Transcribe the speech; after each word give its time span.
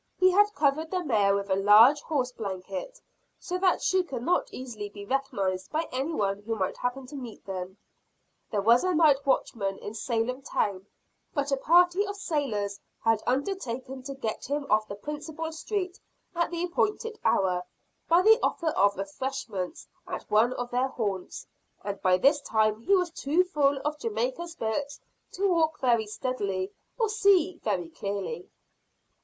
He 0.17 0.31
had 0.31 0.55
covered 0.55 0.89
the 0.89 1.03
mare 1.05 1.35
with 1.35 1.51
a 1.51 1.55
large 1.55 2.01
horse 2.01 2.31
blanket, 2.31 2.99
so 3.37 3.59
that 3.59 3.83
she 3.83 4.03
should 4.03 4.23
not 4.23 4.51
easily 4.51 4.89
be 4.89 5.05
recognized 5.05 5.71
by 5.71 5.87
any 5.91 6.11
one 6.15 6.41
who 6.41 6.55
might 6.55 6.75
happen 6.77 7.05
to 7.05 7.15
meet 7.15 7.45
them. 7.45 7.77
There 8.49 8.63
was 8.63 8.83
a 8.83 8.95
night 8.95 9.23
watchman 9.27 9.77
in 9.77 9.93
Salem 9.93 10.41
town; 10.41 10.87
but 11.35 11.51
a 11.51 11.55
party 11.55 12.03
of 12.07 12.15
sailors 12.15 12.79
had 13.03 13.21
undertaken 13.27 14.01
to 14.01 14.15
get 14.15 14.45
him 14.49 14.65
off 14.71 14.87
the 14.87 14.95
principal 14.95 15.51
street 15.51 15.99
at 16.35 16.49
the 16.49 16.63
appointed 16.63 17.19
hour, 17.23 17.61
by 18.09 18.23
the 18.23 18.39
offer 18.41 18.69
of 18.71 18.95
refreshments 18.97 19.87
at 20.07 20.23
one 20.31 20.51
of 20.53 20.71
their 20.71 20.87
haunts; 20.87 21.45
and 21.83 22.01
by 22.01 22.17
this 22.17 22.41
time 22.41 22.79
he 22.81 22.95
was 22.95 23.11
too 23.11 23.43
full 23.43 23.77
of 23.85 23.99
Jamaica 23.99 24.47
spirits 24.47 24.99
to 25.33 25.47
walk 25.47 25.79
very 25.79 26.07
steadily 26.07 26.71
or 26.97 27.07
see 27.07 27.59
very 27.63 27.89
clearly. 27.89 28.49